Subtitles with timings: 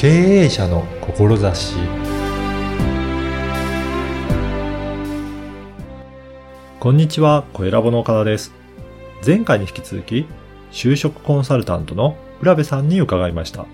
[0.00, 0.08] 経
[0.44, 1.74] 営者の志
[6.80, 8.54] こんにちは、小ラボの岡田です。
[9.26, 10.26] 前回に引き続き、
[10.72, 13.66] 就職コンサルタントの浦部さんに伺いました。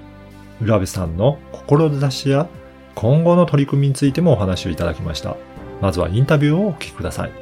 [0.61, 2.49] 浦部さんの志や
[2.97, 5.37] 今後の取り組みについてもお話をいただきました。
[5.81, 7.33] まずはインタビューをお聞きください。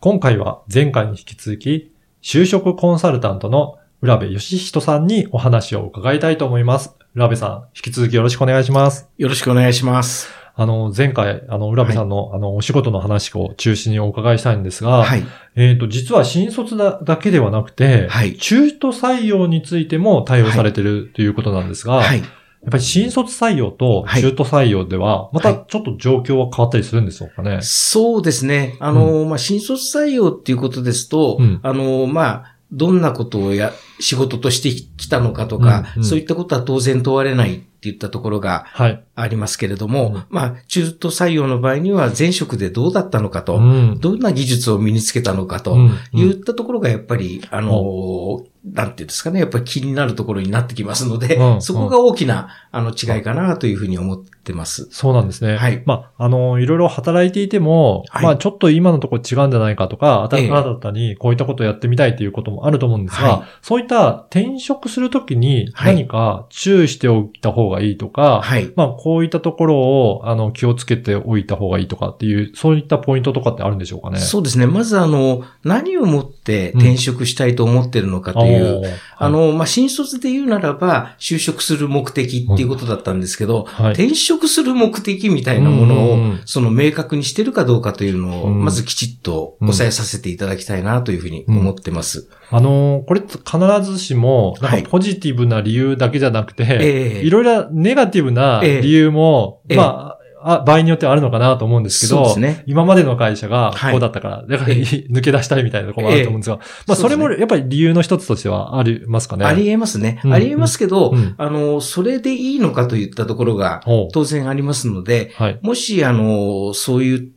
[0.00, 1.92] 今回は前回に引き続き、
[2.28, 6.92] 就職コンサルタントの浦部義人さんにお話を伺いたいと思います。
[7.14, 9.08] 浦部さん、引き続きよろしくお願いします。
[9.16, 10.28] よろしくお願いします。
[10.56, 15.24] あの、前回、あの、浦部さんの、あの、お仕事の話を中心にお伺いしたいんですが、はい。
[15.54, 22.24] えっ、と、実は新卒だだけではなくて、はい中途採用についても対応されているということなんですが、はい。
[22.66, 27.60] やっぱり新卒採用とはい中途採用では、またはいちょっと状況は変わったりするんでしょうかね？
[27.62, 28.76] そうですね。
[28.80, 36.08] あの、まあ、新卒採用っていうことですと、うんあの、まあ、どんなことをや、仕事としてきたのかとか、うんうん。
[36.08, 39.02] そういったことは当然問われないっていったところがはい。
[39.14, 40.24] ありますけれども、うん。
[40.28, 43.98] まあ、中途採用の場合には前職でどうだったのかと、うん。
[44.00, 45.98] どんな技術を身につけたのかとうん。
[46.12, 51.62] いったところがやっぱり、あの、なんていうんですかね、やっぱり気になるところになってきますので、うん。
[51.62, 54.88] そこが大きな、あの、違いかなというふうに思ってます。
[54.90, 55.56] そうなんですね。
[55.56, 55.82] はい。
[55.86, 58.24] まあ、あの、いろいろ働いていても、はい。
[58.24, 68.70] まあ、ちょっと今のところ違うんじゃないかとか、ええ新たにこういったことをやってみたいということもあると思うんですが、はそういった転職するときにはい何か注意しておいた方がいいとか、はい。
[68.76, 74.18] まあ、こういったところを、あの、気をつけておいた方がいいとかっていう、そういったポイントとかってあるんでしょうかね？
[74.18, 74.66] そうですね。
[74.66, 83.92] まずあの、何をもって転職したいと思ってるのかという、おーあ、の、まあ、新卒で言うならば、就職する目的っていうことだったんですけど、はい。
[83.92, 92.28] 転職する目的みたいなものをうんうんうん、その明確にしてるかどうかというのを、うんまずきちっと抑えさせていただきたいなというふうに思ってます。
[92.50, 93.36] あのーこれ必
[93.75, 94.82] ずしも、なんはい。
[94.82, 97.26] かポジティブな理由だけじゃなくて、ええ。
[97.26, 98.80] いろいろネガティブなええ。
[98.82, 99.76] 理由も、ええ。
[99.76, 99.82] ま
[100.12, 100.16] あ、
[100.48, 102.62] あ場合によってはあるのかなと思うんですけど、そうですね。
[102.66, 103.92] 今までの会社がはい。
[103.92, 109.44] こうだったから、だからええ 抜け出したいみたいなところもあると思うんですが、まあそれもやっぱり理由の一つとしてはありますかね。
[109.44, 110.20] ありえますね。
[110.24, 110.32] うん。
[110.32, 111.34] ありえますけど、うん。
[111.36, 113.82] あの、それでいいのかといったところが
[114.12, 115.58] 当然ありますので、はい。
[115.62, 117.35] もし、あの、そういった、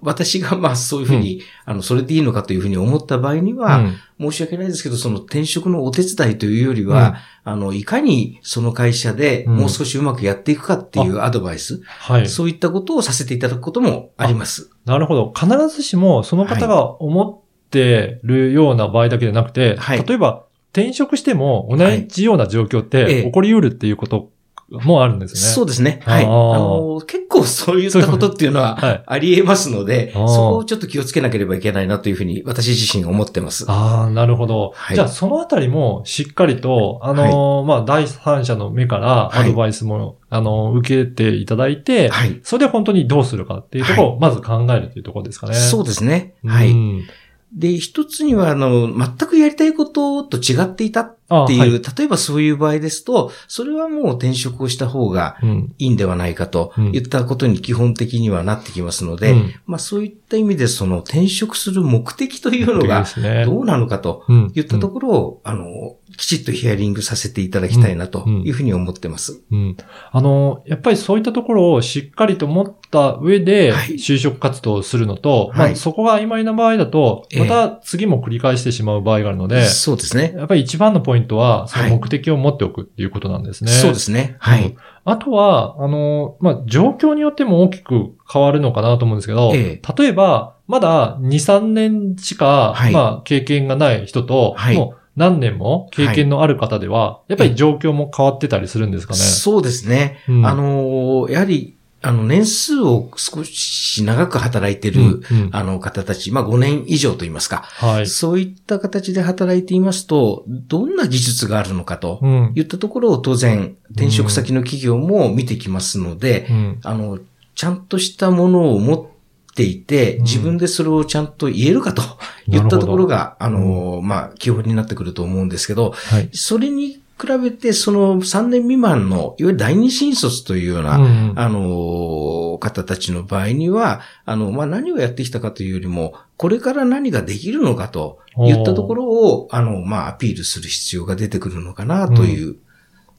[0.00, 4.30] 私がまあそういうふうに、あの、それでいいのかというふうに思った場合には、うん。
[4.30, 9.56] 申し訳ないですけど、その転職のお手伝いというよりは、あの、いかにその会社でうん。
[9.56, 12.28] もう少しうまくやっていくかっていうアドバイス、はい。
[12.28, 14.70] そういったことをさせていただくこともあります。
[14.84, 15.32] なるほど。
[15.36, 20.04] 必ずしもその方が思ってるような場合だけじゃなくて、はい。
[20.04, 23.06] 例えば転職しても同じような状況っええ。
[23.22, 24.30] て起こり得るっていうこと
[24.68, 25.40] もあるんですね。
[25.40, 26.00] そうですね。
[26.04, 26.24] はい。
[26.24, 29.02] あの、結構そういったことっていうのははい。
[29.06, 33.64] あり得ますので、そこをちょっと気をつけなければいけないなというふうに私自身思ってます。
[33.68, 34.72] ああ、なるほど。
[34.74, 42.40] はいじゃあ、そのあたりもしっかりと、あのーまあ、第三者の目からアドバイスも、あのー受けていただいて、はい。
[42.42, 45.54] それで本当にどうするかっていうところをまず考えるというところですかね。
[45.54, 46.34] そうですね。
[46.44, 46.72] はい。
[46.72, 47.06] うん
[47.54, 55.74] で、一つには、あの、全くやりたいことと違っていたっていう、あはい例えばそういう場合ですと、それはもう転職をした方がうん。
[55.78, 63.04] いいんではないかとうん言ったことに基本的にはなってきますので、うんまあそういった意味でその転職する目的というのでが。
[63.44, 69.42] どうなのかとうん言ったところを、あの、きちっとヒアリングさせていただきたいなというふうに思ってます。
[69.50, 69.76] うん。
[70.12, 80.34] あの、やっぱりそういったところをしっかりと持った上で、はい就職活動をするのと、まあ、はいそこが曖昧な場合だと、ええまた次も繰り返してしまう場合があるので、そうですね。
[80.36, 83.70] やっぱり一番のポイントは、そのはい目的を持っておくっていうことなんですね。
[83.70, 84.36] そうですね。
[84.38, 84.76] はうんい。
[85.04, 99.18] あとは、あの、まあ、状況によっても大きく変わるのかなと思うんですけど、え例えば、まだ2、3年しか、はいまあ、経験がない人と、はいもう何年も経験のある方では、やっぱり状況も変わってたりするんですかね。
[99.18, 100.18] そうですね。
[100.28, 107.62] うんあの、やはり、あの、年数を少し長く働いてる、うんうんあの方たち、まあ5年以上と言いますか。
[107.64, 108.06] はい。
[108.06, 112.52] そういった形で働いていますと、どんな技術があるのかとうん。
[112.54, 117.18] いったところを当然、転職先の企業も見てきますので、うんあの、
[117.54, 122.02] ちゃんとしたものを持っていて、うん自分でそれをちゃんと言えるかと
[122.46, 126.28] いったところが、あの、まあ、基本になってくると思うんですけど、はい。
[126.32, 142.56] それに比べて、その3年未満の、いわゆる第二新卒というような、うんあの、方たちの場合には、あの、まあ、何をやってきたかというよりも、これから何ができるのかと言ったところを、あの、まあ、アピールする必要が出てくるのかなという、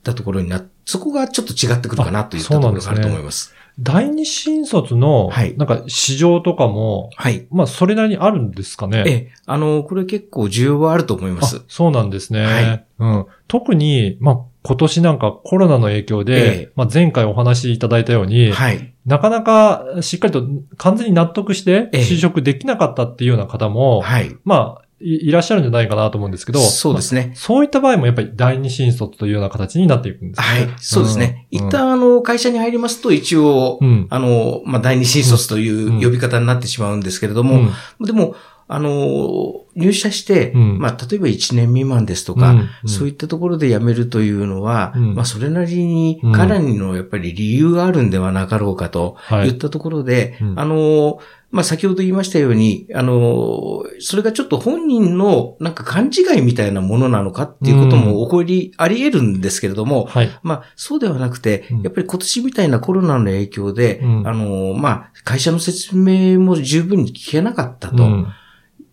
[0.03, 3.53] たところにな、そこがちょっと違ってくるかなといったところがあると思います。
[3.79, 7.47] 第二新卒の、はいなんか市場とかも、はい。
[7.51, 9.03] まあ、それなりにあるんですかね。
[9.05, 11.63] ええ、あの、これ結構需要はあると思いまあす。
[11.67, 12.45] そうなんですね。
[12.45, 13.25] はいうん。
[13.47, 18.93] 特に、まあ、今年なんかコロナの影響で、ええまあ、前回お話しいただいたように、はい。
[19.05, 20.45] なかなかしっかりと
[20.77, 24.35] 完全に納得してええ就職できなかったっていうような方も、はい。
[24.43, 27.27] まあい、いらっしゃるんじゃないかなと思うんですけど、そうですね。
[27.27, 30.47] まあそういった場合もやっぱり第二新卒というような形になっていくんですね。
[30.47, 30.69] はい。
[30.79, 31.41] そうですね。
[31.41, 34.07] うん一旦、あの、会社に入りますと、一応、うん。
[34.09, 37.69] あの、まあ、第二新卒という呼び方になってしまうんですけれども、
[38.01, 38.35] でも、
[38.69, 60.39] あの、入社して、うんまあ、例えば1年未満ですとか、うんそういったところで辞めるというのは、うんまあ、それなりにうんかなりのやっぱり理由があるんではなかろうかとはい言ったところで、うんあの、まあ、先ほど言いましたように、あの、それがちょっと本人のなんか勘違いみたいなものなのかっていうことも起こり、あり得るんですけれども、はい。
[60.43, 64.27] まあ、そうではなくてうん、やっぱり今年みたいなコロナの影響で、うん。
[64.27, 68.03] あの、まあ、会社の説明も十分に聞けなかったと。
[68.03, 68.27] うん。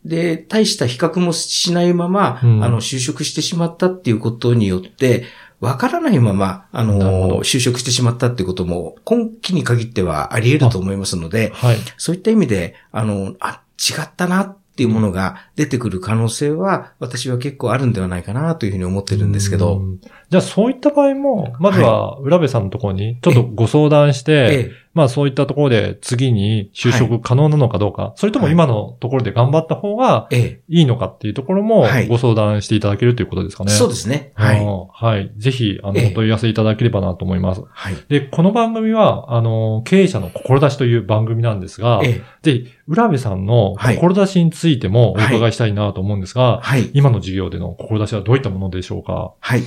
[0.05, 2.65] で、大した比較もしないまま、うん。
[2.65, 5.25] あの、就職してしまったっていうことによって、
[5.65, 11.77] わからないまま、あの、就職してしまったってことも、今期に限ってはあり得ると思いますので、はい。
[11.97, 20.01] そういった意味で、あの、あ、違ったなっていうものが出てくる可能性は、私は結構あるんではないかなというふうに思ってるんですけど、うん。
[20.01, 33.73] じゃあそういった場合も、まずは浦部さんのところにちょっとご相談して、ええ、まあそういったところで次に就職可能なのかどうか、それとも今のところで頑張った方がええ、いいのかっていうところもはいご相談していただけるということですかね。
[33.73, 34.33] そうですね。
[34.35, 34.63] はい。
[34.63, 34.67] い。
[34.93, 35.33] はい。
[35.37, 37.63] ぜひ、あの、ええお問い合わせいただければなと思います。
[37.69, 37.97] はい。
[38.09, 46.91] で、この番組は、あの、経営者の志という番組なんですが、ええ、ぜひ、浦部さんのはい志についてもお伺いしたいなと思うんですが、はい。
[46.93, 49.33] 今の事業での志はどういったものでしょうか？
[49.41, 49.63] はい。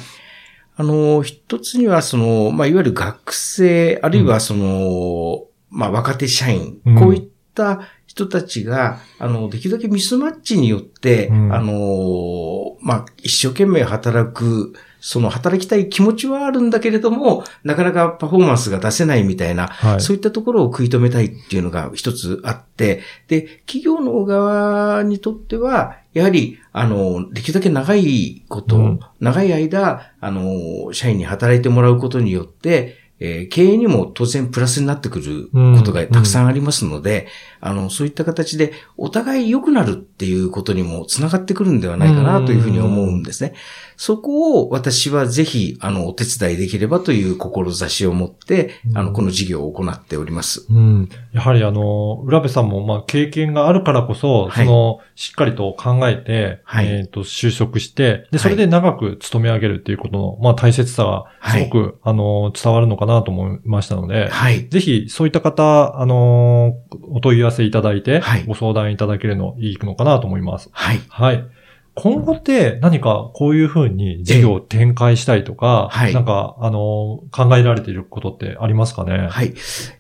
[0.79, 6.95] あの、一つには、その、まあ、いわゆる学生、あるいはその、まあ、若手社員、うん。
[7.00, 7.24] こういっ
[7.56, 11.53] た人たちが、あの、できるだけミスマッチによって、うん。
[11.53, 20.01] あの、まあ、一生懸命働く、その働きたい気持ちはあるんだけれども、なかなかパフォーマンスが出せないみたいな、はい。
[20.01, 29.00] そういったところを食い止めたいっていうのが一つあって、で、企業の側にとっては、やはり、あの、できるだけ長いこと、うん。
[29.19, 37.28] 長い間、あの、社員に働いてもらうことによって、えー経営にも当然プラスになってくることがたくさんありますので、
[37.68, 43.54] あの、そういった形でお互い良くなるっていうことにもつながってくるんではないかなというふうに思うんですね。
[43.98, 50.68] そこを私はぜひ、あの、お手伝いできればという志を持って、あの、うんこの事業を行っております。
[50.69, 51.10] うん。
[51.34, 64.69] やはりあの、浦部さんも、まあ、経験があるからこそ、はいその、しっかりと考えて、はいえっ、と、就職して、で、それで長く勤め上げるっていうことの、まあ、大切さが、すごく、あの、伝わるのかなと思いましたので、はい。
[64.69, 66.75] ぜひ、そういった方、あの、
[67.10, 70.69] お問い合わせいただいて、はいご相談いただけるのいいのかなと思います。
[70.71, 71.00] はい。
[71.09, 71.44] はい。
[72.00, 79.27] 今後って何かこういうふうに事業を展開したいとか、はいなんか、あの、考えられていることってありますかね？
[79.31, 79.56] はい。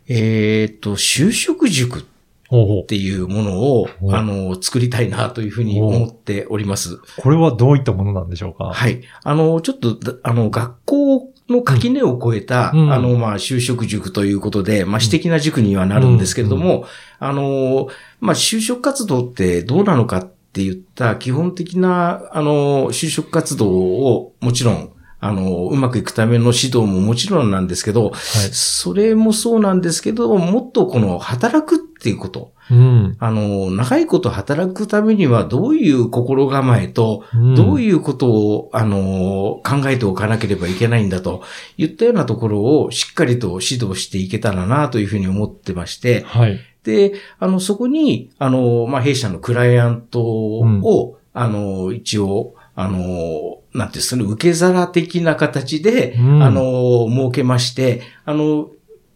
[0.07, 6.99] えっと、就職塾っていうものを、おあの、作りたいなというふうに思っております。
[7.17, 8.65] これはどういったものなんでしょうか？
[8.65, 9.01] はい。
[9.23, 12.93] あの、ちょっとだ、あの、学校の垣根を超えた、うん。
[12.93, 16.85] あの、まあ、就職塾ということで、まあ、私的な塾にはなるんですけれども、
[17.19, 17.87] あの、
[18.19, 28.13] まあ、就職活動ってどうなのかって言った基本的な、あの、就職活動をもちろん、あの、うまくいくための指導ももちろんなんですけど、はい。
[28.51, 32.53] それもそうなんですけど、もっとこの働くっていうこと。
[32.69, 33.15] うん。
[33.19, 37.23] あの、長いこと働くためにはどういう心構えと、
[37.55, 41.43] どういいうことを、あの、考えておかなければいけないんだと
[41.77, 46.59] 言ったようなところをしっかりと指導していけたらなというふうに思ってまして、はい。
[46.83, 56.43] で、あの、そこに、あの、まあ、弊社のクライアントを、あの、一応、あの、なんていうんですかね、受け皿的な形で、うん。
[56.43, 58.69] あの、設けまして、あの、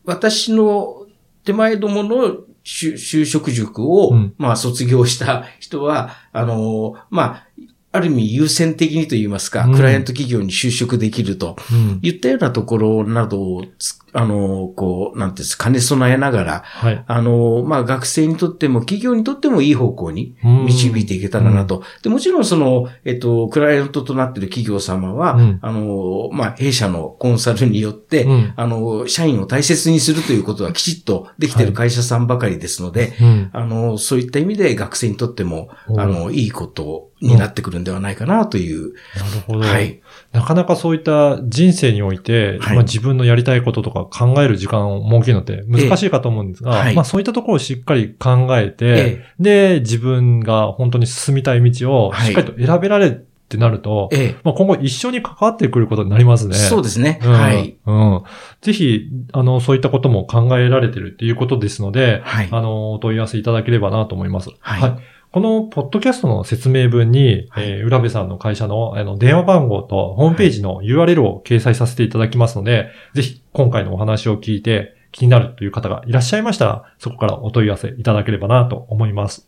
[0.06, 1.08] 私の
[1.44, 4.34] 手前どもの就就職塾を、うん。
[4.38, 7.48] まあ、卒業した人は、あの、まあ、
[7.94, 12.00] ある意味優先的にと言いますか、うんクライアント企業に就職できるとうん。
[12.02, 17.04] 言ったようなところなどをつ、あの、こう、なんていうんですか、兼ね備えながら、はい。
[17.06, 21.84] あの、まあ、学生にとっても企業にとってもいい方向にうん導いていけたらなと。
[22.02, 28.54] で、もちろんその、えっと、クライアントとなっている企業様は、うんあの、まあ、弊社のコンサルによって、うん。
[28.56, 33.50] あの、社員を大切にするということはきちっとできている会社さんばかりですので、うん。
[33.54, 38.94] あの、そういった意味で学生にとっても、おあの、いいことになってくるんではないかなという。
[39.16, 39.60] なるほど。
[39.60, 40.02] はい。
[40.32, 54.36] なかなかそういった人生において、はいまあ、自分のやりたいこととか考える時間を設けるのって難しいかと思うんですが、ええはいまあそういったところをしっかり考えて、えで、自分が本当に進みたい道をしっかりと選べられるってなると、ええ。
[54.44, 56.56] まあ今後一緒に関わってくることになりますね。
[56.56, 57.20] そうですね。
[57.22, 57.78] うんはい。
[57.86, 58.24] うん。
[58.62, 62.50] ぜひ、あの、そういったことも考えられてるっていうことですので、はい。
[62.50, 64.50] あの、お問い合わせいただければなと思います。
[64.60, 64.98] はい
[65.32, 79.48] このポッドキャストの説明文に、はいえー浦部さんの会社のあの電話番号とホームページの URL を掲載させていただきますので、ぜひ今回のお話を聞いて気になるという方がいらっしゃいましたら、そこからお問い合わせいただければなと思います。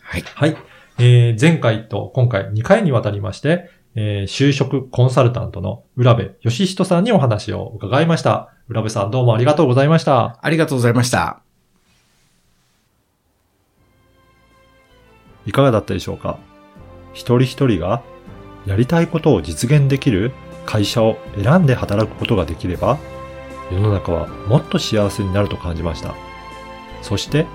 [0.00, 0.22] はい。
[0.22, 0.56] はい。
[0.98, 8.52] えー前回と今回2回にわたりまして、えー就職コンサルタントの浦部義人さんにお話を伺いました。
[8.68, 10.38] 浦部さんどうもありがとうございました。
[10.40, 11.45] ありがとうございました。
[15.46, 16.38] いかがだったでしょうか？
[17.12, 18.02] 一人一人が
[18.66, 20.32] やりたいことを実現できる
[20.66, 22.98] 会社を選んで働くことができれば、
[23.72, 26.14] 世の中はもっと幸せになると感じました。
[27.02, 27.46] そして、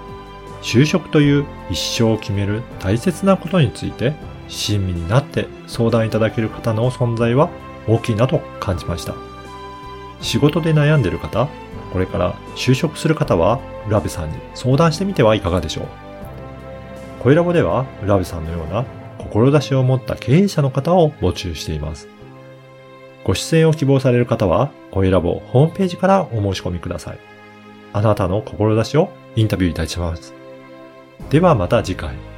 [0.62, 4.13] 就職という一生を決める大切なことについて、
[4.48, 7.50] 親身になって相談いただける方の存在は
[7.88, 9.15] 大きいなと感じました。
[10.21, 11.48] 仕事で悩んでいる方、
[11.91, 15.88] これから就職する方は、浦部さんに相談してみてはいかがでしょう？
[17.21, 18.83] 声ラボでは、浦部さんのような
[19.19, 22.07] 志を持った経営者の方を募集しています。
[23.23, 27.19] ご出演を希望される方は、声ラボホームページからお申し込みください。
[27.93, 30.33] あなたの志をインタビューいたします。
[31.29, 32.30] ではまた次回。